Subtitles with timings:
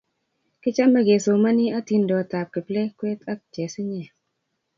[0.61, 4.03] Kichome kesomani atindiondetab kiplekwe ak chesinye